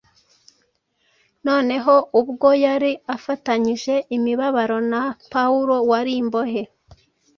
[1.45, 5.01] Noneho ubu ubwo yari afatanyije imibabaro na
[5.33, 6.61] Pawulo wari imbohe,